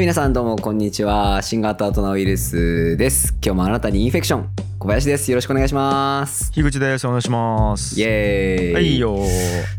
[0.00, 1.42] はい、皆さんどうもこんにちは。
[1.42, 3.34] 新型アトナウイルスです。
[3.44, 4.48] 今日もあなたにインフェクション。
[4.78, 5.30] 小林です。
[5.30, 6.50] よろしくお願いします。
[6.52, 8.72] 樋口ですお願いしますイエーイ。
[8.72, 9.18] はいよ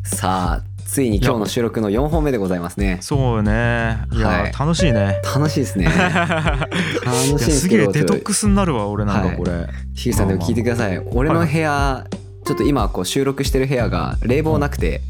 [0.03, 2.99] さあ、ついに今日の収録の4本目でございますね。
[3.01, 5.85] そうよねいや、はい楽しいね楽しいですね。
[5.85, 9.51] 楽しいん いやですすけど、げえデトックスになるわ俺なんかこれ、
[9.95, 11.01] ひぐさんでも聞いてください。
[11.13, 12.05] 俺の部屋、
[12.45, 15.01] ちょっと今こう収録してる部屋が冷房なくて、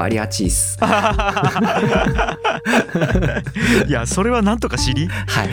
[0.00, 0.78] バリアチーっす。
[0.80, 0.84] う
[3.84, 5.08] んいやそれはなんとか知り？
[5.08, 5.48] はい。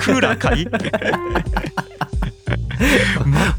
[0.00, 0.66] クーラー買い？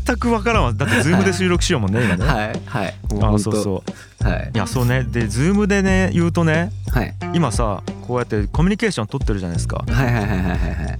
[0.05, 2.51] 全く分からんわだってズームで収録しようもんね今ね、はい。
[2.65, 2.93] はい。
[3.21, 3.83] あそうそ
[4.21, 4.57] うはいい。
[4.57, 7.13] やそうねでズームでね言うとねはい。
[7.33, 10.99] 今さこうやってコミュニケーション取ってるじゃないですかはいはいはいはいはいはい。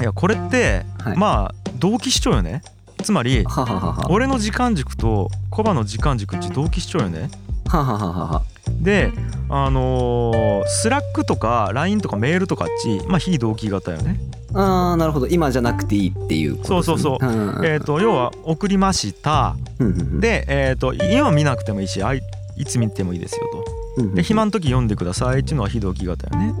[0.00, 2.62] いやこれって、はいまあ同期視聴よね
[3.02, 4.10] つまりはははは。
[4.10, 7.28] 俺の時間軸とコバの時間軸って同期視聴よね
[7.68, 8.42] ははははは。
[8.80, 9.12] で
[9.48, 14.20] あのースラックとか LINE とかメールとかっちまあ非同期型よね。
[14.54, 15.26] ああなるほど。
[15.26, 16.82] 今じゃなくていいっていうことね。
[16.82, 17.66] そうそうそう。
[17.66, 19.56] えっ、と要は送りました。
[20.20, 22.22] でえっ、と今見なくてもいいしあい
[22.56, 23.57] いつ見てもいいですよと
[24.14, 26.54] で暇の時読んでくださいっていうのは非同期型よね。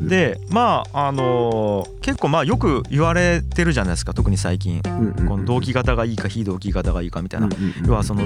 [0.00, 4.80] でまああのー結構まあよく言われてるじゃないですか特に最近。
[5.28, 7.48] この同期型がいいか非同期型がいいかみたいな。
[7.86, 8.22] 要はその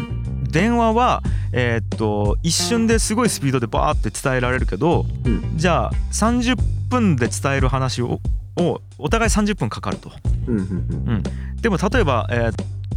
[0.49, 1.23] 電話は
[1.53, 5.57] えーっと一瞬ですごいスピードでバーって伝えられるけどうん。
[5.57, 6.57] じゃあ30
[6.89, 8.21] 分で伝える話を
[8.57, 10.11] をお互い30分かかると。
[10.47, 11.23] うん
[11.61, 12.55] でも例えばえーっ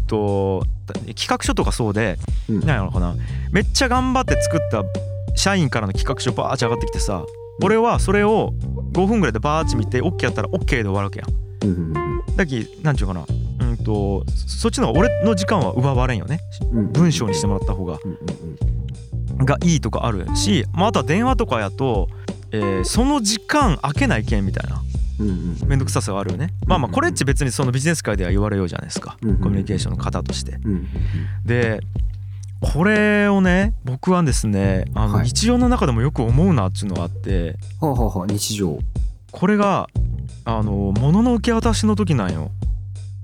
[0.07, 0.63] と
[1.07, 2.17] 企画書とかそうで
[2.49, 2.59] うん。
[2.61, 3.15] 何やろうかな。
[3.51, 4.83] めっちゃ頑張って作った
[5.37, 7.23] 社員からの企画書バーッて上がってきてさ
[7.63, 8.53] 俺はそれを
[8.91, 12.35] 5分ぐらいでバーッて見て OK やったら OK で終わるわけやん。
[12.35, 13.25] だきなんちゅうかな。
[13.61, 16.39] うんとそっちの方が俺の時間は奪われんよね。
[16.71, 17.99] うん文章にしてもらった方が。
[19.39, 22.09] がいいとかあるし、まあ、あとは電話とかやと、
[22.51, 24.81] えーその時間空けないけんみたいな。
[25.65, 26.53] 面倒くささがあるよね。
[26.67, 29.17] まあまあこれっち別にそのビジネス界では言われようじゃないですか。
[29.21, 30.59] コミュニケーションの方として。
[31.45, 31.81] で
[32.61, 35.25] これをね僕はですねあのはい。
[35.25, 38.79] 日常の中でもよく思うなっていうのがあってはあはあはあ日常。
[39.31, 39.87] これが
[40.45, 42.51] あの物の受け渡しの時なんよ。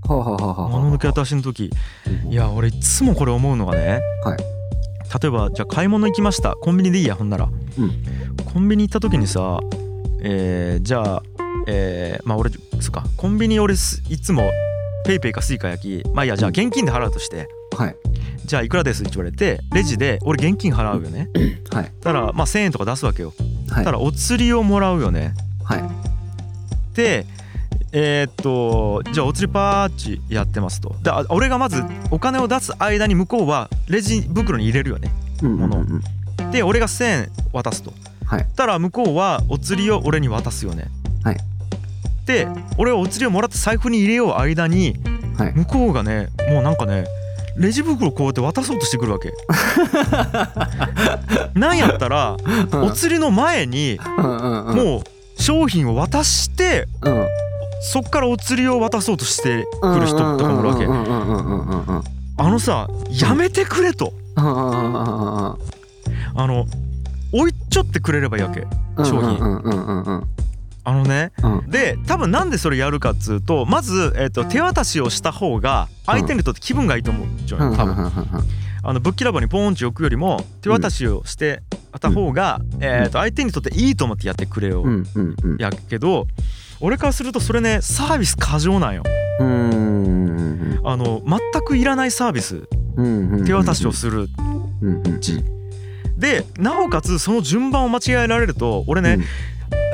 [0.07, 1.71] はあはあはあはあ物の受け渡しの時。
[2.29, 4.37] いや俺いつもこれ思うのがね、はい。
[4.37, 6.55] 例えばじゃあ買い物行きました。
[6.55, 7.47] コンビニでいいやほんなら、う
[7.81, 7.91] ん。
[8.45, 9.59] コンビニ行った時にさ、
[10.21, 11.23] えーじゃあ、
[11.67, 13.03] えーまあ俺そっか。
[13.17, 14.51] コンビニ俺すいつも
[15.05, 16.09] PayPayか Suicaやき。
[16.13, 17.95] まあいいやじゃあ現金で払うとしてはい。
[18.45, 21.29] じゃあいくらですって言われてレジで俺現金払うよね。
[21.71, 21.91] はい。
[22.01, 23.33] たらまあ1,000円とか出すわけよ。
[23.69, 23.85] はい。
[23.85, 25.33] たらお釣りをもらうよね。
[25.63, 25.83] はい。
[26.95, 27.25] で
[27.91, 30.95] えーっとじゃあお釣りパーチやってますと。
[31.03, 35.11] であ俺がまずお金を出す間に向こうはレジ袋に入れるよね。
[35.41, 36.01] うんうん
[36.51, 37.93] で俺が1,000円渡すと。
[38.25, 38.47] はい。
[38.55, 40.85] たら向こうはお釣りを俺に渡すよね。
[41.23, 41.37] はい。
[42.25, 42.47] で
[42.77, 44.95] 俺はお釣りをもらって財布に入れよう間に
[45.37, 45.53] はい。
[45.53, 47.05] 向こうがねもうなんかね
[47.57, 49.31] レジ袋こうやって渡そうとしてくるわけ。
[51.59, 52.35] なんやったら
[52.83, 57.27] お釣りの前にもう商品を渡してうん。
[57.85, 60.85] そっからお釣りを渡そうとしてくる人とかもいるわけ。
[62.37, 64.13] あのさやめてくれと。
[64.35, 65.57] あ
[66.47, 66.65] の
[67.33, 68.65] 置いちょってくれればいいわけ
[68.97, 70.25] うん商品
[70.83, 71.69] あのねうん。
[71.69, 77.73] で多分なんでそれやるかっつうとまず、えー、と手渡しをした方が相手にとって気分がいいと思うじゃうんうん。
[77.73, 77.95] ん多分。
[77.95, 78.13] うんうん
[78.85, 81.63] あのぶっきらぼうにポーンチ置くよりも手渡しをして
[82.01, 85.57] た方が、えー、と相手にとっていいと思ってやってくれよ、うんうんうん。
[85.57, 86.27] やけど
[86.81, 89.03] 俺からするとそれねサービス過剰なんよ。
[89.39, 92.67] うんうんあの全くいらないサービス。
[92.97, 94.27] うんうん手渡しをする。
[94.81, 95.13] うんうん
[96.17, 99.19] でなおかつその順番を間違えられると俺ね、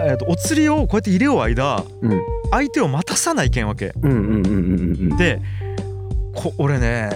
[0.06, 2.22] えー、とお釣りをこうやって入れよう間うん。
[2.52, 3.94] 相手を待たさないけんわけ。
[4.02, 4.52] うんうんうんうん
[5.12, 5.42] うんで
[6.34, 7.10] こ俺ね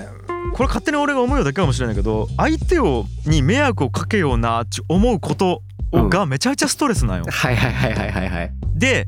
[0.54, 5.62] これ勝手に俺が思うようだけかもしれないけど相手をに迷惑をかけようなって思うこと
[5.92, 7.26] をがめちゃめちゃストレスなんよ。
[7.30, 8.54] はいはいはいはいはいはい。
[8.76, 9.08] で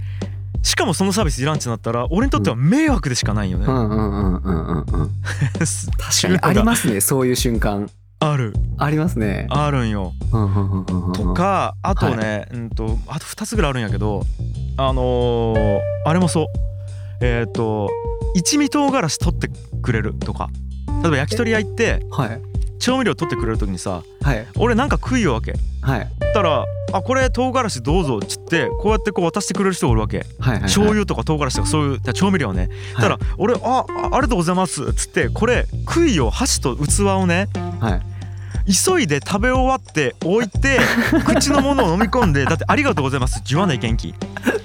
[0.64, 3.66] しかもそのサービスいらんってなったら俺にとっては迷惑でしかないよね。
[3.66, 4.86] うんうんうんうんうんうん
[5.54, 7.90] 確かにありますねそういう瞬間
[8.32, 8.54] ある。
[8.78, 9.48] ありますね。
[9.50, 10.14] あるんよ。
[11.14, 14.24] とかあとね、うんとあと2つぐらいあるんやけど
[14.78, 16.46] あのーあれもそう。
[17.22, 17.90] えっ、と
[18.36, 19.50] 一味唐辛子取って
[19.82, 20.50] くれるとか。
[21.02, 22.42] 例えば焼き鳥屋行ってはい。
[22.80, 24.48] 調味料取ってくれる時にさはい。
[24.58, 25.54] 俺なんか食いよわけ。
[25.82, 26.02] はい。
[26.02, 30.26] ったら「あこれ唐辛子どうぞ」っつってこうやってこう渡してくれる人がおるわけ。
[30.40, 32.70] はいはい醤油とか唐辛子とかそういう調味料ね。
[32.98, 37.48] たら俺「ああありがとうございます」っつってこれ杭を箸と器をね
[37.80, 38.15] はい
[38.66, 40.80] 急いで食べ終わって置いて
[41.26, 44.16] 口のものを飲み込んでだって「ありがとうございます」言わない元気。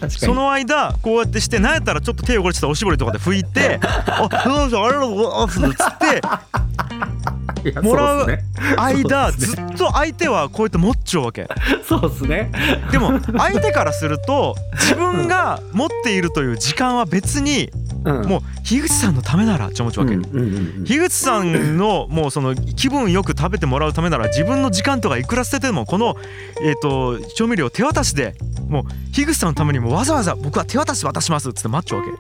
[0.09, 8.39] その間こうやってしてなんやったらちょっと手汚れてたらおしぼりとかで拭いて「あどうぞありがとうございます」っつって もらう
[8.79, 11.47] 間ずっと相手はこうやって持っちゃうわけ。
[11.87, 12.51] そうっすね。
[12.91, 26.17] でも相手からすると自分が持っているという時間は別にうんもう樋口さんのためならって思っちわけ、樋口さんのもうその気分よく食べてもらうためなら自分の時間とかいくら捨ててもこの
[26.63, 28.37] えっと調味料を手渡しで
[28.69, 32.11] もう樋口さんのためにもわざわざ僕は手渡し渡しますっつって待っちゃうわけ。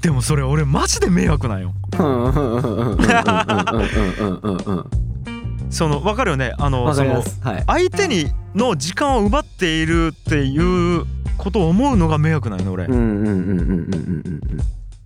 [0.00, 1.74] でもそれ俺マジで迷惑なんよ
[5.70, 6.52] その分かるよね？
[6.58, 7.64] あのそのはい。
[7.66, 11.04] 相手にの時間を奪っているっていう
[11.36, 14.42] ことを思うのが迷惑なんよね俺、うんうんうんうんうんうんうん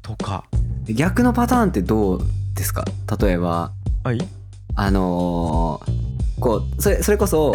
[0.02, 0.44] とか
[0.88, 0.94] うん。
[0.94, 2.20] 逆のパターンってどう
[2.54, 2.84] ですか？
[3.20, 3.72] 例えば。
[4.04, 4.18] はい。
[4.76, 6.10] あのー
[6.40, 7.54] こうそれそれこそ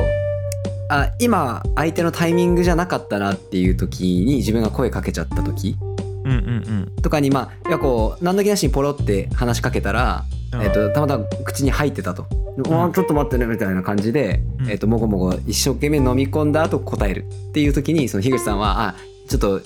[0.90, 5.75] あ今相手のタイミングじゃなかったなっていう時に自分が声かけちゃった時。
[6.24, 12.27] うんうんとかにまあいやこう何の気なしにポロって話しかけたら、うんえっとたまたま口に入ってたと
[12.57, 14.69] 「うわちょっと待ってね」みたいな感じで、うん。
[14.69, 18.95] えっともごもご一生懸命飲み込んだ後答えるっていう時にその樋口さんは「あ
[19.27, 19.59] ちょっと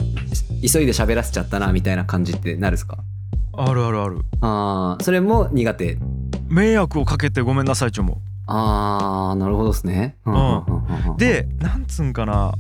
[0.62, 2.98] 急いで喋らせちゃったな」みたいな感じってなるんですか？
[3.54, 4.20] あるあるある。
[4.42, 5.98] あーそれも苦手。
[6.48, 8.22] 迷惑をかけてごめんなさいちょも。
[8.48, 10.16] あーなるほどですね。
[10.26, 12.54] うんうんでなんつうんかな。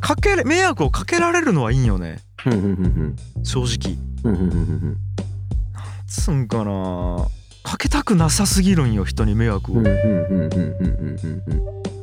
[0.00, 2.20] かけれ迷惑をかけられるのはいいんよね。
[2.46, 3.96] うんうんうん正直。
[4.22, 4.96] うんうんうんうん
[6.06, 7.26] つうんかな
[7.64, 9.82] かけたくなさすぎるんよ人に迷惑を。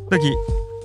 [0.09, 0.25] だき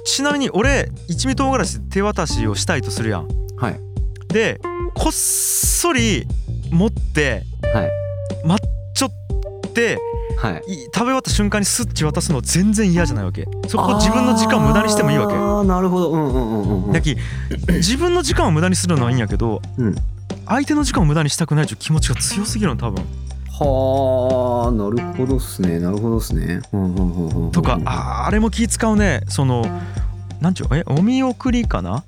[0.04, 3.28] ちなみに俺一味唐辛子手渡しをしたいとするやん。
[3.56, 3.80] はい、
[4.28, 4.60] で
[4.94, 6.28] こっそり
[6.70, 7.42] 持って、
[7.74, 7.90] はい、
[8.46, 8.58] マッ
[8.94, 9.98] チョって、
[10.38, 13.48] はい、食べ終わった瞬間にスッチ渡すの全然嫌じゃないわけ。
[13.68, 15.34] そこ自分の時間を無駄にしてもいいわけ。
[15.34, 16.12] あなるほど。
[16.12, 16.92] うんうんうんうん。
[16.92, 17.16] だき
[17.68, 19.94] 自分の時間を無駄にするのはいいんやけど、うん、
[20.46, 23.02] 相手の時間を無駄にしたくないという気持ちが強すぎるの多分。
[23.58, 25.78] はあなるほどっすね。
[25.80, 26.60] なるほどっすね。
[27.52, 29.22] とかあーあれも気使うね。
[29.28, 29.64] その
[30.40, 32.04] なんちゅうえお見送りかな？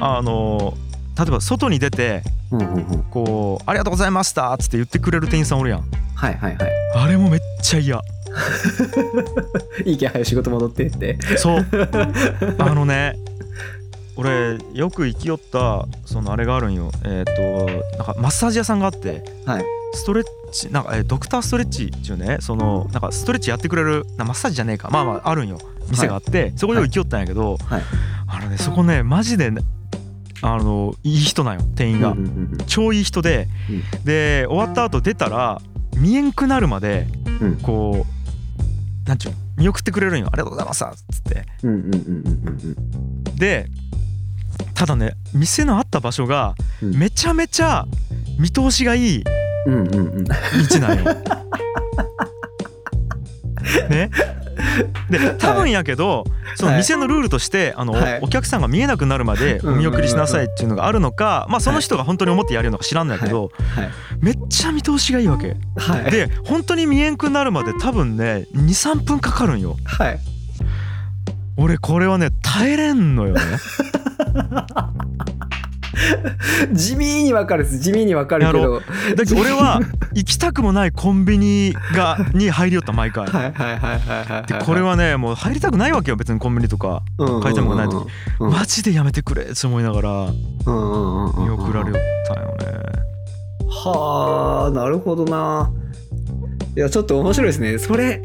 [0.00, 0.74] あの
[1.16, 2.22] 例えば外に出て
[3.10, 5.84] こう「ありがとうございました」っつって言ってくれる店員さんおるやん。
[6.14, 6.70] はいはいはい。
[6.96, 8.00] あれもめっちゃ嫌。
[9.84, 11.18] いいけ早仕事戻ってって。
[11.36, 11.66] そう。
[12.58, 13.16] あのね
[14.16, 16.90] 俺よく行きよったそのあれがあるんよ。
[17.04, 19.64] えっ、となんかマッサージ屋さんがあってはい。
[19.94, 24.88] ストレッチなんかえドクターストレッチっていうねそのなんかストレッチやってくれるなマッサージじゃねえか。
[24.90, 25.58] まあまああるんよ。
[25.90, 27.82] 店があって、そこで行きよったんやけど、はい。
[28.26, 29.62] あのねそこねマジでね
[30.40, 32.14] あのいい人なんよ店員が、
[32.66, 33.48] 超いい人で、
[34.04, 35.60] で終わった後出たら
[35.96, 37.06] 見えんくなるまで
[37.40, 37.56] うん。
[37.56, 38.21] こう
[39.06, 40.28] なんちゅう見送ってくれるんよ。
[40.32, 41.46] ありがとうございますっつって。
[43.36, 43.66] で
[44.74, 46.96] ただね店のあった場所がうん。
[46.96, 47.86] めちゃめちゃ
[48.38, 49.30] 見通しがいい道
[50.80, 51.14] なんよ。
[53.88, 54.10] ね？
[55.10, 56.24] で多分やけど
[56.56, 58.20] その店のルールとしてあの、はい。
[58.22, 63.90] お客さんが見えなくなるまでお見送りしなさいっていうのがあるのかまあその人が本当に思ってやるのか知らんのやけど、はい。
[64.20, 65.56] めっちゃ見通しがいいわけ。
[65.76, 66.10] はい。
[66.10, 69.76] で本当に見えんくなるまで多分ね23分かかるんよ。
[69.84, 70.18] はい。
[71.56, 73.40] 俺これはね耐えれんのよね。
[76.72, 77.78] 地味にわかるです。
[77.78, 78.80] 地味にわかるけど。
[79.16, 79.80] だけど俺は
[80.14, 83.26] 行きたくもないコンビニが に入りよった毎回。
[83.26, 83.94] はいはいはいは
[84.28, 87.02] いはいでこれはねもう入りたくないわけよ別にコンビニとか。
[87.42, 88.06] 買いたくもない時
[88.40, 88.50] うん。
[88.50, 90.26] マジでやめてくれって思いながら。
[90.66, 93.02] 見送られよったんよね。
[93.84, 95.70] はあなるほどな。
[96.76, 97.78] いやちょっと面白いですね。
[97.78, 98.22] それ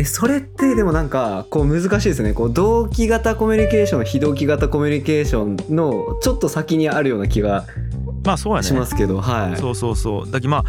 [0.00, 2.32] えそれってでもなんかこう難しいですね。
[2.32, 7.66] こう同期型コミュニケーション非同期型コミュニケーションのちょっと先にあるような気が
[8.24, 8.66] まあそうやね。
[8.66, 9.56] しますけど、はい。
[9.58, 10.30] そうそうそう。
[10.30, 10.64] だけどまあ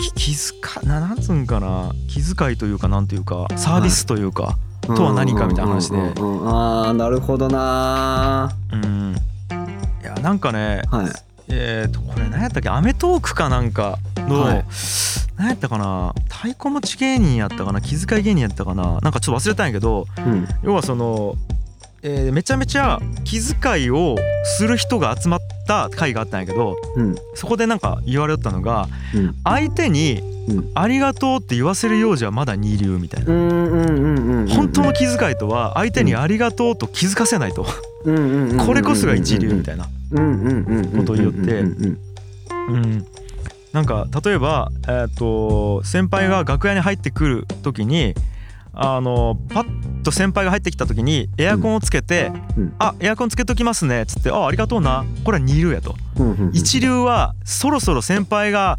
[0.00, 1.92] き気遣いなつうんかな。
[2.08, 5.98] 気遣いというかなんというかサービスというか、とは何かみたいな話で。
[6.18, 9.14] ああなるほどなうん。
[10.02, 11.06] いやなんかねはい。
[11.50, 14.64] えっ、とこれ何やったっけ『アメトーーク』かなんかの、はい
[15.38, 16.14] 何やったかな？
[16.28, 17.80] 太鼓持ち芸人やったかな？
[17.80, 18.98] 気遣い芸人やったかな？
[19.00, 20.46] なんかちょっと忘れたんやけどうん。
[20.62, 21.36] 要はその、
[22.02, 27.14] えーめちゃめちゃ気遣いをする人が集まった会があったんやけどうん。
[27.34, 29.34] そこでなんか言われたのがうん。
[29.44, 33.26] 相手にうん「ありがとう」って言わせるようじゃまだ二流みたいな。
[33.28, 37.64] 本当の気遣いとは相手に「ありがとう」と気づかせないと。
[37.64, 39.84] これこそが一流みたいな。
[39.84, 41.60] ことを言って。
[41.60, 43.06] うん、
[43.72, 48.14] なんか例えば、えー、と先輩が楽屋に入ってくる時に
[48.72, 55.96] あのパッと先輩が入ってきた時にエアコンをつけてうん「あエアコンつけときますね」っつって「あありがとうな」これは二流やと。
[56.16, 58.78] うんうんうん一流はそろそろ先輩が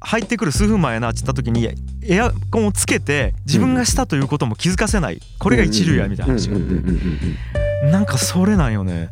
[0.00, 1.68] 入ってくる数分前やなっつった時に
[2.02, 5.20] エアコンをつけて自分がしたということも気づかせない。
[5.38, 6.56] これが一流やみたいな話が。
[6.56, 9.10] あってなんかそれなんよね。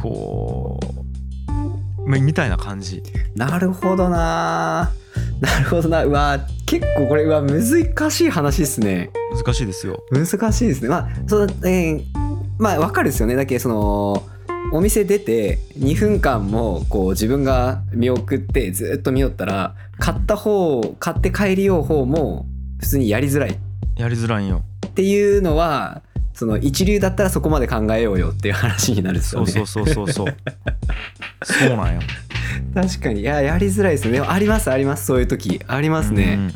[0.00, 0.59] こう
[2.10, 3.02] みみたいな感じ。
[3.34, 4.92] なるほどな。
[5.40, 6.04] なるほどな。
[6.04, 9.10] うわ結構これうわ難しい話ですね。
[9.34, 10.02] 難しいですよ。
[10.10, 10.88] 難しいですね。
[10.88, 12.04] まあその、えー
[12.58, 13.36] まあわかるですよね。
[13.36, 14.22] だけどその
[14.72, 22.46] お店出て2分間もこう自分が見送ってずっと見よったら買った方買って帰りよう方も
[22.78, 23.58] 普通にやりづらい。
[23.96, 24.62] やりづらいんよ。
[24.86, 26.02] っていうのは
[26.40, 29.52] その一流だったらそこまで考えようよっていう話になるんですよね。
[29.52, 30.34] そうそうそうそうそう。
[31.44, 32.00] そうなんよ。
[32.74, 33.20] 確かに。
[33.20, 34.12] いややりづらいですね。
[34.12, 35.04] でもありますあります。
[35.04, 35.60] そういう時。
[35.66, 36.54] ありますね、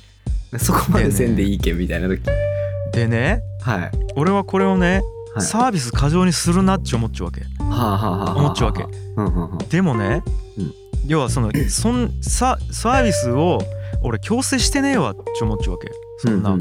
[0.56, 2.18] そこまでせんでいいけんみたいな時。
[2.18, 3.90] うんでねはい。
[4.16, 5.02] 俺はこれをね
[5.34, 5.44] はい。
[5.44, 7.42] サービス過剰にするなって思っちゃうわけ。
[7.42, 8.84] はあはあはあはあ思っちゃうわけ。
[8.84, 9.58] うんうんうん。
[9.68, 10.22] でもね、
[10.56, 10.72] うん。
[11.06, 13.58] 要はそのそんササービスを
[14.00, 16.56] 俺強制してねえわって思っちゃうわけそんな、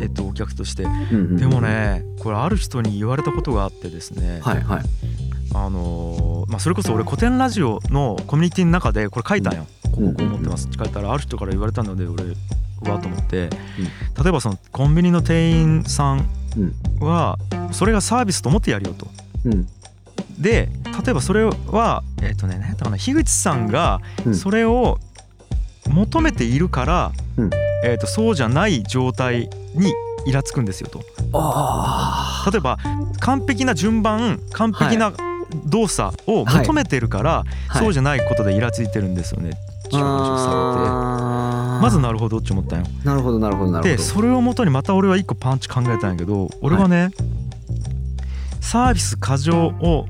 [0.00, 0.84] えっと、お客として。
[1.36, 4.82] でもねこれある人に言われたことがあってですね、はいはい。
[5.54, 10.66] あのーまあ、それこそ俺古典ラジオのコミュニティの中でこれ書いたんよ、こうこう思ってます。
[10.68, 12.24] って書いたらある人から言われたので俺
[12.90, 13.50] はと思って、
[14.22, 16.26] 例えばそのコンビニの店員さん
[17.00, 17.38] は
[17.72, 19.06] それがサービスと思ってやるよと。
[19.44, 19.66] うん。
[20.38, 20.68] で
[21.04, 24.34] 例えばそれはえっ、とね何やったかな樋口さんがうん。
[24.34, 24.98] それを
[25.88, 27.50] 求めているから、うん。
[27.84, 29.92] えー、とそうじゃない状態に
[30.26, 31.02] イラつくんですよと。
[31.32, 32.78] あ例えば
[33.20, 35.12] 完璧な順番完璧な
[35.66, 37.82] 動作を求めてるから、はい。
[37.82, 39.50] そうじゃないことでイラついてるんですよね。
[39.50, 40.02] っていされて。
[40.88, 42.86] あまずなるほどって思ったんよ。
[43.04, 43.96] なるほどなるほどなるほど。
[43.96, 47.10] でそれをもとにまた俺は一個パンチ考えたんやけど俺はね、
[48.60, 50.06] サービス過剰を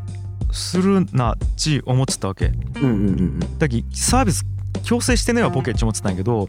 [0.52, 2.46] するなっち思ってたわけ。
[2.46, 4.44] うんうんうんだきサービス
[4.82, 6.48] 強制してねえわボケって思ってたんやけど、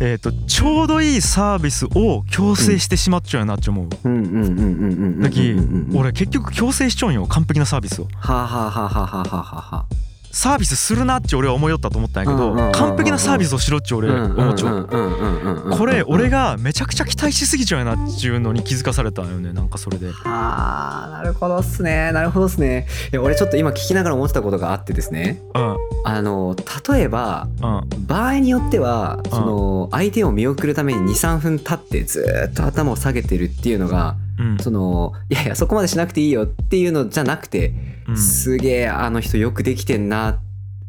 [0.00, 3.88] えー、とちょうどいいサービスを強制してしまっちゃうよなって思う。
[3.88, 5.54] だき
[5.94, 8.08] 俺結局強制しちゃうんよ完璧なサービスを。
[8.16, 9.86] はあはあはあはあはあはあは
[10.32, 15.70] サービスするなって俺は思いよったと思ったんやけど完璧なサービスをしろって俺あ思っちゃう。
[15.76, 20.10] これ俺がめちゃくちゃ期待しすぎちゃうよなっていうのに気づかされたんよねなんかそれで。
[20.10, 22.12] はあなるほどっすね。
[22.12, 22.86] なるほどっすね。
[23.12, 25.42] いや俺ちょっと今聞きながら思ってたことがあってですね。
[25.54, 25.76] うん。
[26.04, 26.56] あの
[26.88, 28.06] 例えばうん。
[28.06, 37.74] 場合によってはその相手を見送るために23分経ってずーっと頭を下げてるっていうのがうんそのいやいやそこまでしなくていいよっていうのじゃなくて
[38.08, 40.40] うんすげえあの人よくできてんな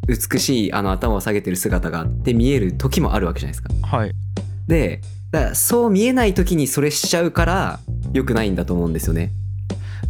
[0.07, 3.88] 美しいあの頭を下げてる姿がって見える時もあるわけじゃないですか。
[3.97, 4.12] はい
[4.67, 7.79] でだからそう見えない時にそれしちゃうから
[8.13, 9.31] 良くないんだと思うんですよね。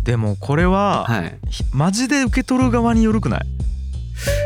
[0.04, 1.38] でもこれは、はい。
[1.50, 3.42] ひマジで受け取る側によるくない？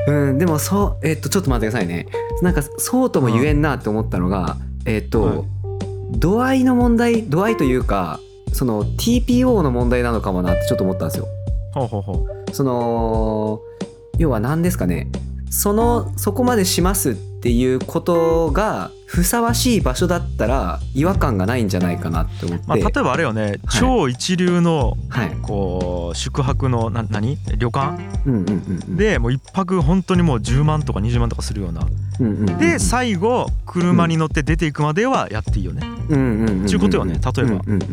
[0.08, 2.06] うんでもそうえっとちょっと待ってくださいね。
[2.44, 5.44] なんかそうとも言えんなって思ったのが、えっと、はい
[6.12, 8.20] 度合いの問題度合いというか
[8.54, 11.27] その TPO の問題なのかもなってちょっと思ったんですよ。
[11.74, 12.13] ほうほうほ
[12.48, 13.62] うその
[14.18, 15.08] 要は何ですかね
[15.50, 25.32] そのそこまでしますっていうことがふさわしい場所だったら違和感がないんじゃないかなって思って、まあ、例えばあれよね、超一流のはい。
[25.42, 27.38] こう宿泊のな何？
[27.58, 27.98] 旅館？
[28.25, 28.98] うんうんうんうん。
[28.98, 31.88] でもう一泊本当にもう10万とか20万とかするような。
[32.20, 35.88] うんうんうんで最後車に乗って出ていくまではやっていいよね。
[36.10, 37.62] うんうんうんうんちゅうことよね例えば。
[37.68, 37.88] うん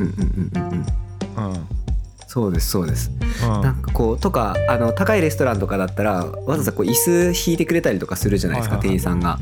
[2.35, 3.13] そうですそうです。
[3.45, 3.63] うん。
[3.63, 9.39] なんかこうとかあの高いレストランとかだったらわざわざこう椅子引いてくれたりとかするじゃないですか店員さんが。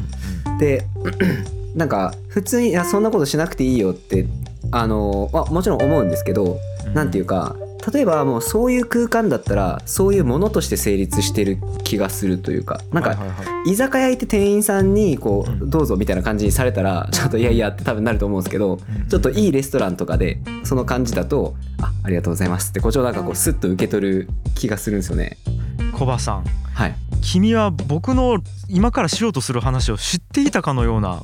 [0.58, 0.84] で
[1.74, 4.26] なんか普通にいやそんなことしなくていいよって
[4.72, 6.92] あの、まあ、もちろん思うんですけどうん。
[6.92, 7.56] なんていうか
[7.92, 13.16] 例えばもうそういう空間だったらそういうものとして成立してる気がするというかなんか
[13.66, 19.08] 居酒屋行って店員さんにこうどうぞみたいな感じにされたらちょっといやいやって多分なると思うんですけどうん。
[19.08, 25.36] ちょっといいレストランとかでその感じだとあありがとうございますってこっちをなんかこうスッと受け取る気がするんですよね。
[25.92, 26.44] コバさん。
[26.74, 28.38] はい君は僕の
[28.68, 31.22] 今からしようとする話を知っていたかのような。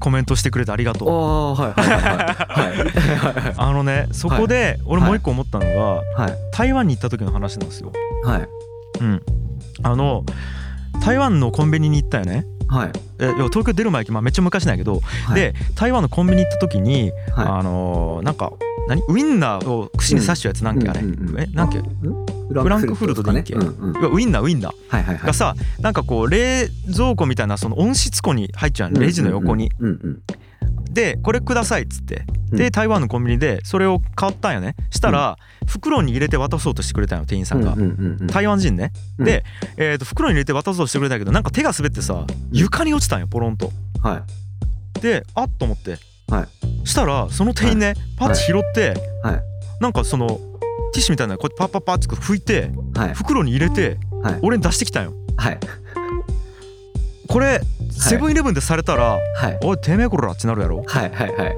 [0.00, 1.08] コメントしてくれてありがとう。
[1.08, 3.44] おーはいはいはいはい。
[3.44, 3.54] はい。
[3.56, 6.34] あのねそこで俺もう一個思ったのがはい。
[6.52, 7.92] 台湾に行った時の話なんですよ。
[8.24, 8.48] はい。
[9.00, 9.22] うん。
[9.82, 10.24] あの
[11.04, 12.46] 台湾のコンビニに行ったよね。
[12.66, 12.92] はい。
[13.18, 15.34] え東京出る前、まあ、めっちゃ昔なんやけど、はい。
[15.34, 18.52] で台湾のコンビニ行った時に、はあのーなんか
[18.88, 19.02] 何？
[19.08, 21.40] ウインナーを串に刺したやつなんけあれ、うんうんうん。
[21.40, 23.54] えなんけフランクフルトでいいっけ？
[23.54, 24.14] うんうん。
[24.14, 24.72] ウインナーウインナー。
[24.88, 25.26] はいはいはい。
[25.26, 29.70] がさなんかこう冷蔵庫みたいなその温室庫に入っちゃうのレジの横に。
[29.78, 30.22] うんうん。
[30.90, 32.24] でこれくださいっつって。
[32.52, 32.58] うん。
[32.58, 34.76] で台湾のコンビニでそれを買ったんよね。
[34.90, 35.36] したら
[35.66, 37.72] 袋に入れて渡そうとしてくれたんよ店員さんが。
[37.72, 38.26] うんうんうんうん。
[38.26, 38.92] 台湾人ね。
[39.18, 39.24] うん。
[39.24, 39.44] で
[39.76, 43.72] えーと袋に入れて渡そうとしてくれたけどなんか手が滑ってさ床に落ちたんよポロンと。
[44.02, 44.22] は
[44.98, 45.00] い。
[45.00, 46.46] であっと思っては
[46.84, 49.42] したらその店員ねパッチ拾ってはい。
[49.80, 53.14] なんかそのティッシュみたいなのこうやってパッパッパッって拭いてはい。
[53.14, 54.38] 袋に入れてはい。
[54.42, 55.12] 俺に出してきたんよ。
[55.36, 55.58] はい。
[57.28, 59.58] これセブンイレブンでされたらはい。
[59.62, 60.82] おいてめえこらってなるやろ？
[60.86, 61.56] はいはいはい。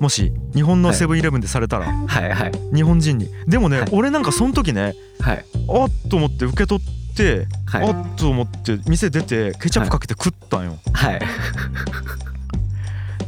[0.00, 0.98] もし日本のはい。
[0.98, 2.52] セブンイレブンでされたらはいはい。
[2.74, 3.28] 日本人に。
[3.46, 3.88] でもねはい。
[3.92, 5.44] 俺なんかその時ねはい。
[5.68, 7.88] あっと思って受け取ってはい。
[7.88, 10.78] あっと思って店出てケチャップかけて食ったんよ。
[10.92, 11.20] はい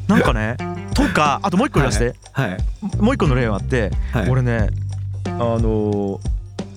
[0.08, 0.56] なんかね
[0.94, 2.14] とかあともう一個言わして。
[2.32, 2.58] はい。
[2.98, 4.30] もう一個の例があってはい。
[4.30, 4.68] 俺ね
[5.26, 6.18] あのー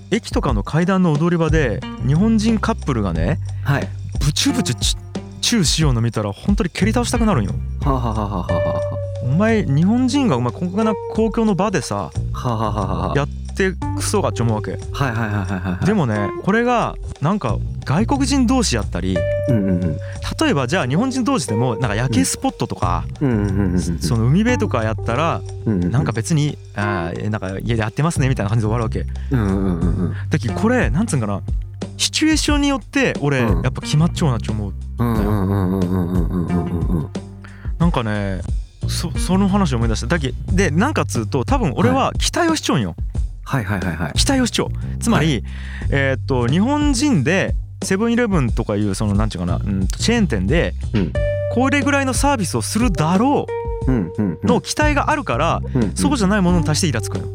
[0.09, 3.87] 駅とかの階段の踊り場で日本人カップルがねはい。
[4.25, 4.95] ブチュブチュチ
[5.41, 7.51] チューしようの見たら本当に蹴り倒したくなるんよ。
[7.81, 8.81] はあはあはあはあは
[9.23, 12.09] お前日本人がお前こんな公共の場でさ
[13.15, 14.71] やってクソがって思うわけ。
[14.71, 15.85] はいはいはいはいはい。
[15.85, 17.57] でもねこれがなんか
[17.87, 19.17] 外国人同士やったり、
[19.47, 19.97] うんうんうん、
[20.41, 23.05] 例えばじゃあ日本人同士でもなんか夜景スポットとか、
[24.01, 29.05] その海辺とかやったら、なんか別にあなんか家でやってますねみたいな感じで終わるわけ。
[30.29, 31.41] だけどこれなんつうんかな
[31.95, 34.73] シチュエーションによって俺やっぱ決まっちゃうなって思う。
[37.79, 38.41] なんかね
[38.89, 40.07] そその話を思い出した。
[40.07, 42.95] だけでなんかつうと多分俺は期待をしちゃうんよ。
[43.45, 45.43] はいはいはいはい、期待をしちゃうつまり、はい、
[45.91, 47.55] えっと日本人で
[47.87, 51.13] セブンイレブンとかいうそのなんちゅうかな、うん、チェーン店でうん。
[51.53, 53.47] これぐらいのサービスをするだろ
[53.87, 57.25] うの期待があるから、うんそうじゃないものに足してイラつくの。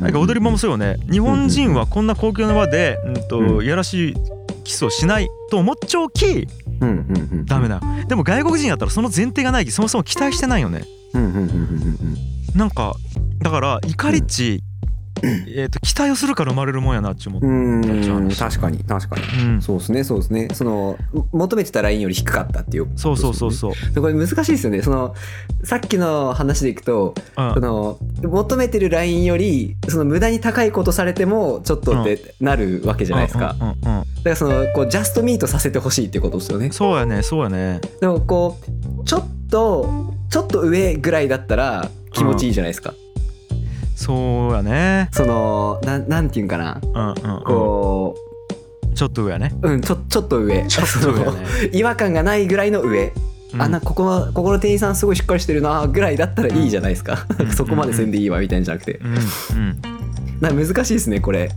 [0.00, 0.96] なんか踊り場もそうよね。
[1.10, 3.64] 日本人はこんな公共の場で、うんとうん。
[3.64, 4.14] いやらしい
[4.62, 6.46] キスをしないと思っちゃおき
[6.80, 7.74] うんうダメだ。
[7.74, 10.84] よでも外国人やったらその前提がないきそもそも期待してないよね。
[12.54, 12.94] なんか
[13.40, 14.62] だから怒りっち、
[15.22, 17.54] えー、と期待をするから生まれるもんやなって思っちゃうう
[18.20, 19.44] ん話確かに確かに。
[19.44, 20.48] うん、そうですねそうですね。
[20.52, 20.98] その
[21.32, 24.82] 求めてたラインより低かったっていうことですそうそうそうそう、これ難しいですよね。
[24.82, 25.14] その
[25.62, 27.54] さっきの話でいくとうん。
[27.54, 36.70] その求めてるラインよりその無駄に高いことされてもちょっとってなるわけじゃないですか、だからそのこうジャストミートさせてほしいってことですよね。
[36.72, 37.80] そうやねそうやね。
[38.00, 38.58] でもこ
[39.00, 42.94] うちょっとちょっと上ぐらいだったら気持ちいいじゃないですか、
[43.94, 45.08] そうやね。
[45.12, 46.80] そのなんなんていうんかな。
[46.82, 48.16] うんうん、うん、こ
[48.94, 49.52] ちょっと上やね。
[49.62, 50.64] ううんちょちょっと上。
[50.66, 51.38] ちょっと上やね。
[51.72, 53.12] 違和感がないぐらいの上、
[53.52, 53.62] うん。
[53.62, 55.86] あなここのここの店員さんすごいしっかりしてるな。
[55.86, 57.50] ぐらいだったらいいじゃないですか、うん。
[57.52, 60.48] そこまでせんでいいわみたいなんじゃなくて、うん。
[60.48, 60.66] うん。
[60.66, 61.50] 難しいですねこれ。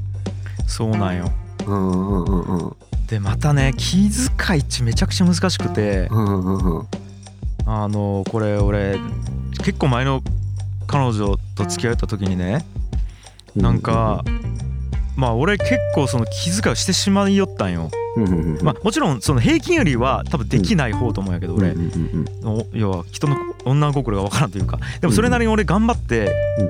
[0.67, 1.31] そうなんよ。
[1.65, 2.75] うんうんうんうん。
[3.07, 6.07] でまたね気遣いっちめちゃくちゃ難しくて。
[6.11, 6.87] うんうんうん。
[7.65, 8.97] あのこれ俺
[9.63, 10.21] 結構前の
[10.87, 12.65] 彼女と付き合った時にね
[13.55, 14.23] なんか
[15.15, 17.89] まあ俺結構その気遣いをしてしまいよったんよ。
[18.63, 21.75] まあもちろんその平均よりは多分できない方と思うんやけど俺。
[22.73, 24.79] 要は人の女心が分からんというか。
[25.01, 26.25] でもそれなりに俺頑張って
[26.59, 26.69] うん。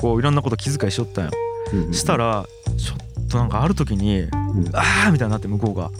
[0.00, 1.30] こういろんなこと気遣いしよったんよ。
[1.92, 2.46] したら
[2.78, 4.30] ちょっとなんかある時にうん
[4.74, 5.90] 「ああ!」みたいになって向こうが。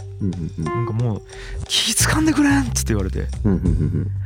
[0.58, 1.22] なんかもう
[1.66, 3.20] 「気遣んでくれん!」っつって言われて。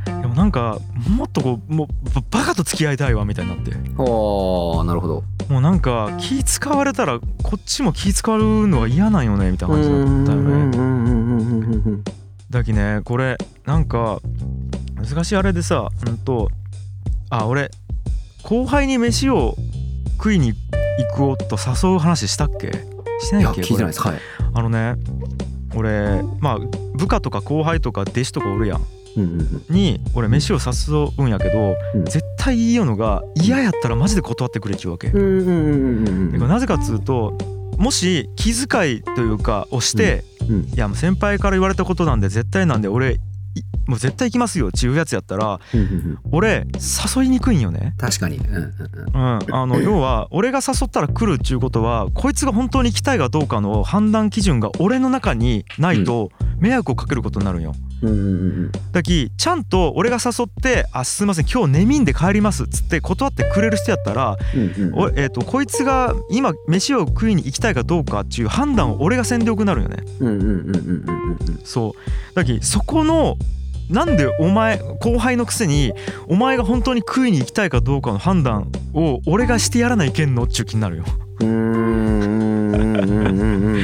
[0.06, 1.88] でもなんかもっとこうもう
[2.30, 3.70] ババカと付き合いたいわみたいになって。
[3.70, 5.22] うんおーなるほど。
[5.48, 12.02] もうなんか気使われたらこっちも気使うのは嫌なんよねみたいな感じだったよね。
[12.50, 13.36] だきねこれ
[13.66, 14.20] なんか
[14.96, 16.48] 難しいあれでさうんと
[17.30, 17.70] あ俺
[18.42, 19.56] 後輩に飯を
[20.16, 20.54] 食いに
[21.12, 22.72] 行こうと誘う話したっけ？
[23.20, 23.61] してないいっけ？
[23.61, 24.00] や聞いてないです。
[24.00, 24.18] はい。
[24.55, 24.96] あのね
[25.74, 26.59] 俺まあ
[26.94, 28.87] 部下とか後輩とか弟子とかおるやん。
[29.16, 29.74] うんうんうん。
[29.74, 32.05] に俺飯を誘うんやけど、うん。
[32.05, 37.33] 絶対言いようのが嫌やったらマジで断ってくれっちゅうわけ、なぜかっつうと
[37.79, 40.64] もし気遣いというかをして、うん。
[40.64, 43.18] いやもう先輩から言われたことなんで絶対なんで俺い
[43.86, 45.60] もう絶対行きますよっていうやつやったら
[46.32, 46.66] 俺
[47.16, 47.94] 誘いにくいんよね。
[47.98, 48.38] 確かに。
[48.38, 48.64] うんうん
[49.14, 49.36] うん。
[49.36, 57.74] うん、あの 要は俺が誘ったら来るっちゅうことはこいつが本当に行きたいかどうかの判断基準が俺の中にないと迷惑をかけることになるんよ。
[57.88, 57.93] うん
[58.92, 69.96] だきちゃんと俺が誘って「あすいません今日寝みんで帰ります」っつって断ってくれる人やったら、うんうんおえー、とこいつが今飯を食いに行きたいかどうかっていう判断を俺がせんでよくなるよね。
[70.20, 72.34] うんうんうんうんうんうんそう。
[72.34, 73.36] だきそこの
[73.90, 75.92] なんでお前後輩のくせに
[76.26, 81.04] お前が本当に食いに行きたいかどうかの判断を俺がしてやらないけんのっちゅう気になるよ。
[81.40, 82.04] うーん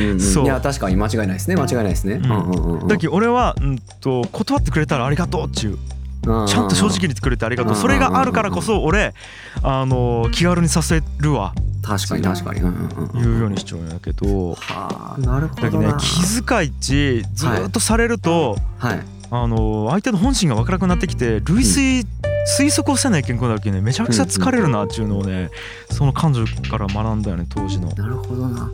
[0.04, 0.44] うんうんうんうんうんそう。
[0.44, 1.56] いや確かに間違いないですね。
[1.56, 2.18] 間違いないですね。
[2.18, 2.24] ん。
[2.24, 2.88] うんうんうんうん。
[2.88, 5.78] だき俺は、うん、と断ってくれたらありがとうっちゅう
[6.22, 7.74] ちゃんと正直に作れてありがとう。
[7.74, 9.14] それがあるからこそ俺
[9.62, 11.54] あの気軽にさせるわ。
[11.82, 14.54] 確かに確かに、うんうんうん、言うようにしちゃうんやけど。
[14.54, 19.00] はあなるほどね気遣いっちずーっとされると、はい。
[19.32, 22.06] あの相手の本心が分からなくなってきて類推、
[22.46, 25.50] 推測をせない健康だけねめちゃくちゃ疲れるなっていうのをね
[25.90, 27.88] その感情から学んだよね当時の。
[27.88, 28.70] なるほどな。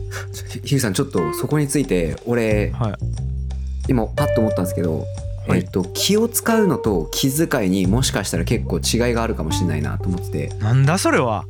[0.51, 2.93] ひひぐさんちょっとそこについて俺はい。
[3.89, 5.05] 今パッと思ったんですけど、
[5.47, 5.59] はい。
[5.59, 10.55] えっと気を使うのと気遣いにもしかしたら結構違いがあるかもしれないなと思ってて。
[10.59, 11.45] なんだそれは。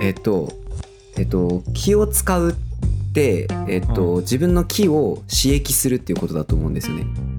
[0.00, 0.52] えっと
[1.16, 2.66] えっと気を使うって
[3.66, 7.02] えっと、自分の気を刺激するっていうことだと思うんですよね。
[7.02, 7.35] うん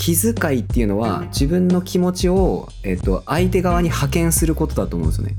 [0.00, 5.34] 気遣いっていうのは自分の気持ちを、えっと、相手側に派遣することだと思うんですよね。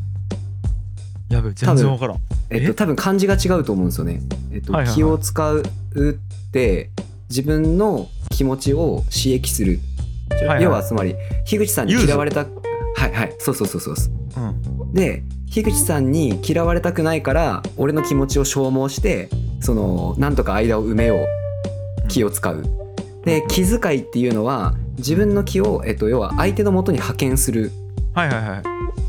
[1.30, 2.17] やべえ全然分からん。
[2.52, 4.21] ええっと、多分漢字が違うと思うんですよね。
[4.54, 6.91] えっと気を使うって
[7.28, 9.80] 自分の気持ちを刺激する。
[10.30, 10.63] はいはい。
[10.63, 14.13] 要はつまり樋口さんに嫌われたはいはいそうそうそうそうそう。
[14.38, 14.93] うん。
[14.93, 22.08] で樋口さんに嫌われたくないから俺の気持ちを消耗してそのなんとか間を埋めよう。
[22.10, 22.81] 気を使う。
[23.24, 27.72] で気遣いっていうのは自分の気を、えっと、要は相手の元に派遣する。
[28.14, 28.64] はいはいはい。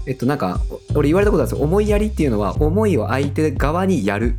[0.07, 0.61] えっとなんか
[0.95, 1.65] お俺言われたことあるんですよ。
[1.65, 4.37] 思いやりっていうのは思いを相手側にやる。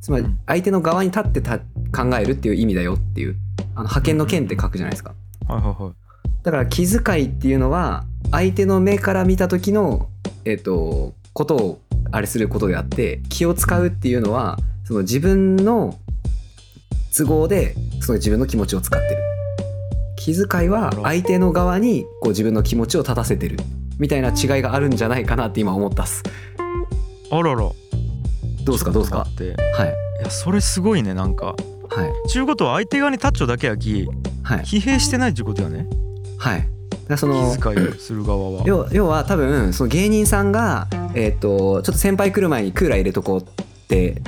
[0.00, 0.38] つまりうん。
[0.46, 5.14] 相手の側に立ってた考えるっていう意味だよっていうあの派遣の剣って書くじゃないですか。
[5.46, 5.94] はいはいはい。
[6.42, 10.08] だから気遣いっていうのは相手の目から見た時の
[10.44, 11.80] えっとことを
[12.12, 15.98] あれすることであって気を使うっていうのはその自分の
[17.16, 19.22] 都合でその自分の気持ちを使ってる。
[20.16, 23.56] 気遣いは相手の側にこう自分の気持ちを立たせてる。
[24.00, 26.24] みたいな違いがあるんじゃないかなって今思ったっす。
[27.30, 27.56] あらら。
[27.56, 27.72] ど
[28.66, 28.90] うですか？
[28.90, 29.22] どうですか？
[29.28, 29.54] って。
[29.74, 29.94] はい。
[30.20, 31.46] いやそれすごいねなんか。
[31.46, 31.54] は
[32.26, 32.28] い。
[32.28, 34.08] ちゅうことは相手側にタッチョだけやき
[34.42, 34.58] はい。
[34.60, 35.86] 疲弊してないっていうことやね。
[36.38, 36.68] はい。
[37.06, 38.62] だその気遣いをする側は。
[38.66, 43.44] 要要は多分その芸人さんが、えー、とちょっと先輩来る前にクーラー入れとこうっ
[43.86, 44.20] て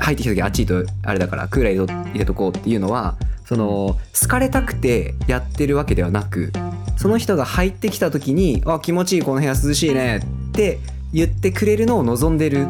[0.00, 6.52] 入ってきた時あっちいとあれだからクーラー入れとこうっていうのはその好かれたくてやってるわけではなく
[6.96, 10.18] その人が入ってきた時に「あ気持ちいいこの部屋涼しいね」
[10.50, 10.78] って
[11.12, 12.68] 言ってくれるのを望んでる。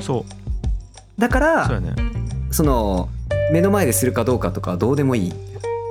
[0.00, 1.20] そう。
[1.20, 1.94] だからそね。
[2.50, 3.08] その
[3.52, 5.32] 目の前でするかどうかとかはどうでもいい。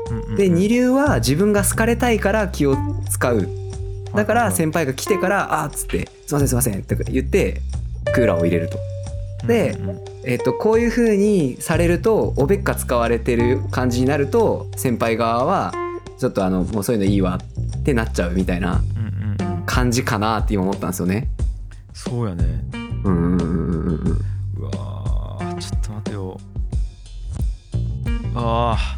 [0.10, 0.36] うんうんうん。
[0.36, 2.76] で二流は自分が好かれたいから気を
[3.10, 3.48] 使う。
[4.14, 7.62] だから先輩が来てから「あっ」つって「すいませんすいません」って言って
[8.14, 8.78] クーラーを入れると。
[9.48, 15.74] でうんうんうんえっとこういう風にされるとおべっか使われてる感じになると先輩側は
[16.18, 17.40] ちょっとあのもうそういうのいいわ
[17.80, 18.82] ってなっちゃうみたいな
[19.66, 21.30] 感じかなって今思ったんですよね。
[21.94, 22.46] そうやね。
[23.04, 24.22] うんうんうんうんうん
[24.58, 26.40] うわーちょっと待てよ。
[28.36, 28.98] ああ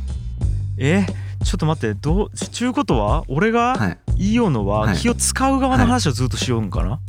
[0.78, 1.06] え
[1.44, 7.00] ちょっと待ってどうちゅうことは俺がはい言いようのははい気を使う側の話をずっとしようんかな、はい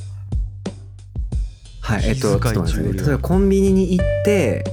[1.96, 2.90] えっとちょっと待ってくださいね。
[2.92, 4.64] 中例えばコンビニに行って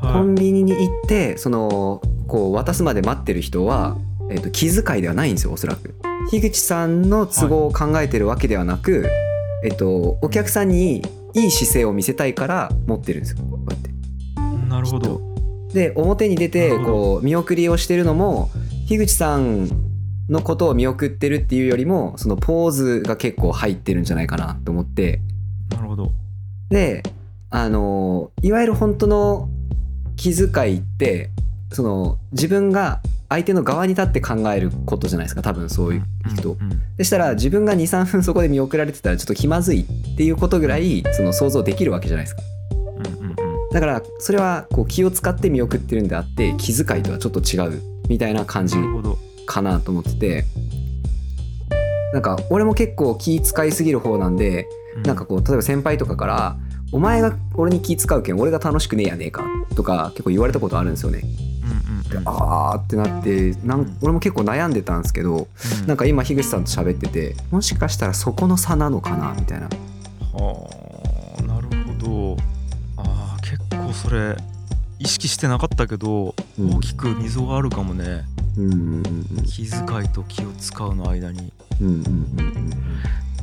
[0.00, 0.22] コはい。
[0.24, 3.96] ンビニに行ってそのこう渡すまで待ってる人は、
[4.30, 5.94] えっと気遣いではないんですよおそらく。
[6.30, 9.08] 樋口さんの都合を考えてるわけではなく、
[9.64, 11.02] えっとお客さんに
[11.34, 13.38] いい姿勢を見せたいから持ってるんですよ。
[13.48, 13.90] こうやって。
[14.68, 15.20] なるほど。
[15.72, 16.92] で表に出てなるほど。
[16.92, 18.50] こう見送りをしてるのも
[18.88, 19.68] 樋口さん
[20.28, 25.20] のことを見送ってるっていうよりもそのポーズが結構入ってるんじゃないかなと思って
[26.70, 27.02] で
[27.50, 29.48] あのいわゆる本当の
[30.16, 31.30] 気遣いって
[31.72, 36.04] その自分が相手の側に立って考えることじゃないですか多分そういう
[36.36, 42.42] 人、うんうんでしたら自分が23分そこで見送られてたらちょっと気まずいっていうことぐらいその想像できるわけじゃないですか。
[42.70, 43.36] うんうんうん。
[43.70, 48.76] だからそれはこう気を使って見送ってるんであって気遣いとはちょっと違うみたいな感じ
[49.44, 50.44] かなと思ってて
[52.12, 56.56] なんか俺も結構気使いすぎる方なんでうなんかこう例えば先輩とかから
[56.92, 61.20] 「お前が俺に気使うけん俺が楽しくねえやねえか」とか結構言われたことあるんですよね。
[61.22, 62.28] うんうんうん。
[62.28, 63.96] あーってなってなんうん。
[64.02, 65.48] 俺も結構悩んでたんですけど
[65.80, 65.86] うん。
[65.86, 69.68] なんか今樋口さんと喋っててもしかしたらそこの差なのかなみたいな。
[70.32, 70.70] は
[71.38, 71.66] あなる
[72.00, 72.36] ほど。
[72.96, 74.36] あー結構それ
[74.98, 76.76] 意識してなかったけど、うん。
[76.76, 78.24] 大きく溝があるかもね。
[78.56, 78.78] うんうん
[79.36, 79.42] うん。
[79.44, 82.70] 気遣いと気を使うの間にうんうんうんうん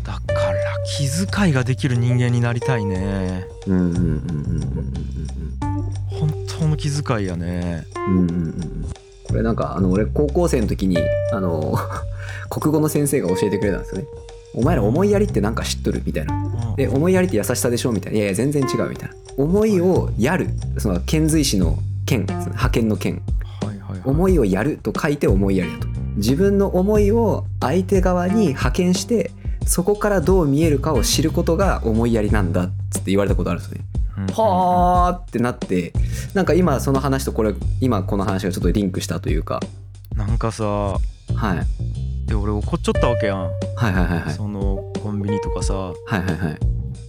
[0.04, 8.86] だから気遣いができる人間になりたいねうんうんうんうんうんうん本当の気遣いやねうんうんうんうん
[9.28, 10.98] これなんかあの俺高校生の時に
[11.32, 11.76] あの
[12.50, 14.08] 国語の先生が教えてくれたんですよね。
[14.54, 16.36] お前ら思いやりってなんか知っとるみたいな。
[16.36, 16.40] う
[16.74, 18.18] んで思いやりって優しさでしょみたいな。
[18.18, 19.16] いやいや全然違うみたいな。
[19.38, 23.22] 思いをやるその遣隋使の剣派遣の剣
[23.62, 25.88] はいはいはい思いをやると書いて思いやりだと。
[26.16, 29.32] 自分の思いを相手側に派遣して
[29.66, 33.86] そこからどう見えるかを知ることが思いやりなんだっつって言われたことあるんですよね。
[34.18, 34.26] うん。
[34.28, 35.94] はあってなって
[36.34, 39.62] なんか今その話とこれ今この話がちょっとリンクしたというか、
[40.16, 41.00] なんかさは
[41.56, 43.52] い、で俺怒っちゃったわけやん、はい
[43.86, 44.34] はいはいはい。
[44.34, 46.58] そのコンビニとかさはいはいはい。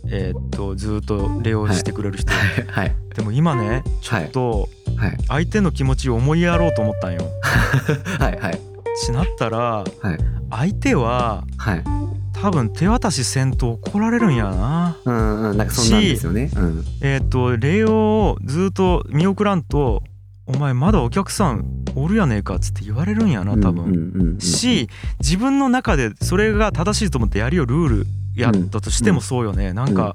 [0.07, 5.17] えーっとずーっと礼をしてくれる人、はいでも今ねちょっとはい。
[5.29, 7.21] 相手の気持ちを思いやろうと思ったんよ。
[8.21, 10.19] はいはいしなったらはい。
[10.51, 11.85] 相手ははい。
[12.33, 14.97] 多分手渡しせんと怒られるんやな。
[15.05, 16.51] うんうんなんかそんなんですよね。
[16.55, 16.85] うん。
[17.01, 20.03] えーっと礼をずーっと見送らんと
[20.47, 24.41] 「お前まだお客さんおるやねえか」っつって言われるんやな多分、うんうんうんうん。
[24.41, 24.89] し
[25.21, 30.13] 自分の中でそれが正しいと思ってやりよルールやったとしてもそうよね、なんか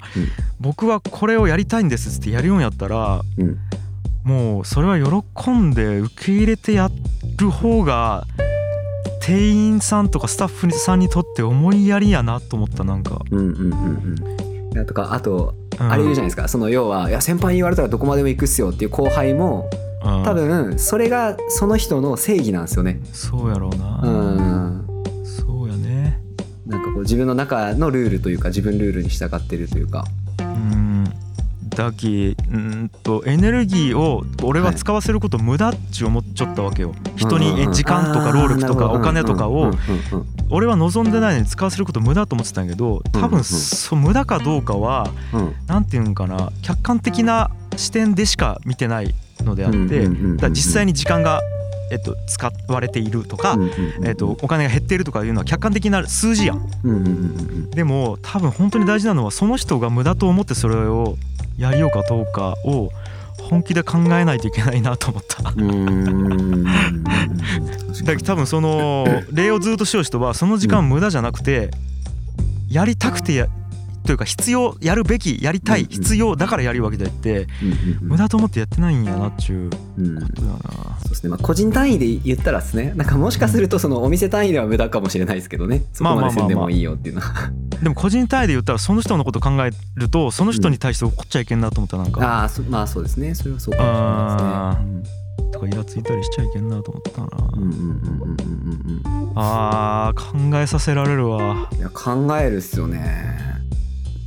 [0.60, 3.58] 僕はこれをやりたいんですっつってやるようんやったらうんうん。
[4.26, 6.92] もうそれは喜んで受け入れてや
[7.38, 8.28] る方が
[9.30, 14.86] 店員さんとかスタッフさんにとって思いやりやなと思ったなんか、うんうんうんうん。
[14.86, 15.92] とかあとうん。
[15.92, 19.70] あれ言うじゃないですか、その要はいや先輩に言われたらどこまでも行くっすよっていう後輩も
[20.04, 20.24] うん。
[20.24, 23.00] 多分それがその人の正義なんですよね。
[23.14, 24.88] そうやろうな、うん。
[25.24, 26.20] そうやね。
[26.66, 30.06] なんかこう自分の中のルールというか自分ルールに従ってるというか。
[30.40, 31.04] うん。
[31.70, 36.94] だきうんとエネルギーを俺は使わせること無駄っち思っちゃったわけよ。
[37.16, 39.72] 人にえ時間とか労力とかお金とかを
[40.50, 45.12] 俺は望んでないのに使わせること無駄と思ってたんやけど多分そう無駄かどうかは
[45.68, 51.42] なんていうんかな客観的な視点でしか見てないのであってだ実際に、に時間が、
[51.92, 53.58] えっと、使われているとか、
[54.04, 57.70] えっと、お金が減っているとかいうのは客観的な数字やん。
[57.72, 61.18] でも多分本当に大事なのはその人が無駄と思ってそれを
[61.58, 62.90] やりようかどうかを
[63.50, 65.42] 本気で考えないといけないなと思った。
[65.44, 65.52] だ
[68.16, 71.72] けど多分その 礼をずっとしよう人はその時間無駄じゃなくて
[72.70, 73.48] やりたくてや
[74.10, 75.92] というか必要やるべきやりたいうんうん。
[75.92, 77.46] 必要だからやるわけであって
[78.02, 80.60] うん無駄と思ってやってないんやなっちゅううんことだな。
[81.00, 81.30] そうですね。
[81.30, 82.94] まあ、個人単位で言ったらですね。
[82.96, 85.84] なんかもしかするとそのお店単位では無駄かもしれないですけどね。
[85.94, 87.52] そこまでせんでもいいよっていうのは。
[87.84, 92.20] でも個人単位で言ったらその人のこと考えるとその人に対して怒っちゃいけんなと思ったなんか。
[92.22, 93.36] ああそまあそうですね。
[93.36, 95.52] それはそうかもしれないですね。
[95.52, 97.28] とかイラついたりしちゃいけんなと思ったな。
[97.54, 99.32] うんうんうんうんうんうんうん。
[99.36, 101.70] あー考えさせられるわ。
[101.78, 103.38] いや考えるっすよね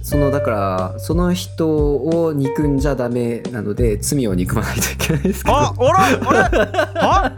[0.03, 6.19] そのだからその人を憎んじゃダメなので罪を憎まないといけないですけどあ、あら、あれ、
[7.01, 7.33] は？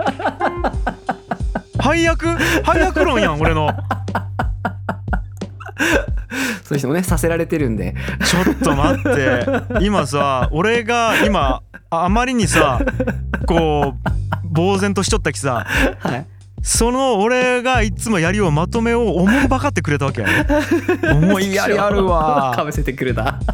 [1.79, 2.27] 配役、
[2.63, 3.69] 配役論やん、俺の。
[6.65, 9.47] そういう人もねさせられてるんでちょっと待って、
[9.85, 12.81] 今さ、俺が今、ああまりにさ。
[13.47, 15.67] こう、呆然としちょったきさ。
[15.99, 16.27] はい
[16.67, 20.47] その俺がいつもやりをまとめを思いばかってくれたわけやね。
[21.13, 22.57] 思いやりあるかわ。
[22.65, 23.39] ぶせてくれた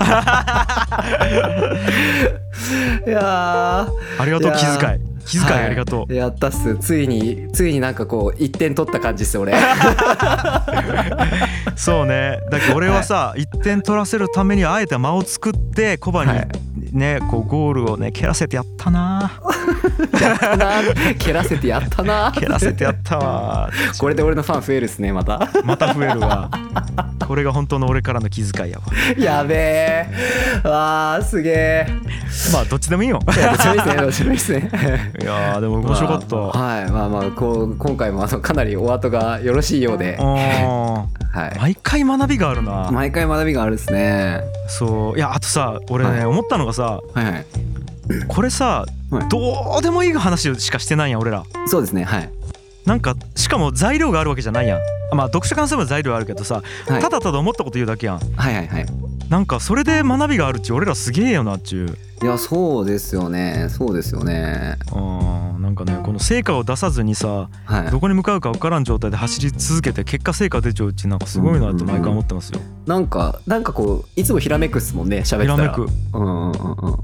[3.04, 3.88] いやあ
[4.24, 5.00] りがとう、気遣い。
[5.26, 6.12] 気遣いはいありがとう。
[6.12, 9.54] ーやったっすついについになんかこう一点取った感じっす俺
[11.76, 16.48] そうねだけど俺はさ、一点取らせるためにあえて間を作ってコバにはい
[16.92, 19.40] ね、こうゴールをね蹴らせてやったな。
[20.20, 20.82] やったな
[21.18, 22.32] 蹴らせてやったな。
[22.34, 23.70] 蹴らせてやったわ。
[23.98, 25.48] これで俺のファン増えるっすねまた。
[25.64, 26.50] また増えるわ。
[27.26, 28.84] これが本当の俺からの気遣いやわ。
[29.18, 30.06] やべえ。
[30.64, 31.86] わーすげえ。
[32.52, 33.20] まあどっちでもいいよ。
[33.36, 34.70] いやどっちもいいっすねどっちもいいっすね。
[35.22, 44.40] いやーでも面白かった、まあはいまあまあこう今回もあのかなりお後がよろしいようで、うんはい、毎回学びがあるな、毎回学びがあるですね。
[44.66, 45.16] そう。
[45.16, 46.24] いやあとさ俺ね、はい。
[46.26, 47.46] 思ったのがさはいはい。
[48.28, 49.28] これさ、はい。
[49.28, 51.44] どうでもいい話しかしてないやん俺ら。
[51.66, 52.30] そうですねはい。
[52.86, 54.80] なんかしかも材料があるわけじゃないやん。
[55.14, 57.02] まあ読書感想文は材料あるけどさ、はい。
[57.02, 58.18] ただただ思ったこと言うだけやん。
[58.18, 58.86] はいはいはい
[59.30, 62.24] なんかそれで学びがあるっち俺らすげえよなっちゅう。
[62.24, 63.68] いやそうですよね。
[63.70, 64.76] そうですよね。
[64.92, 67.90] うんなんかねこの成果を出さずにさはい。
[67.92, 72.60] どこに向かうか分からん状態で走り続けて結果成果出ちゃううちなんかすごいなって毎回思ってますよ。
[72.86, 75.44] なんかなんかこういつもひらめくっすもんね喋ってたら。
[75.46, 75.86] ひらめく。
[76.14, 76.96] うんうんうんうん。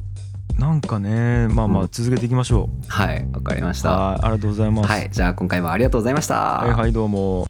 [0.59, 3.83] なんかねまあまあ続けていきましょはいわかりましう。
[3.85, 3.91] た。
[3.97, 4.89] はいありがとうございます。
[4.89, 6.35] はいじゃあ今回もありがとうございました。
[6.35, 7.47] はいはいどうも。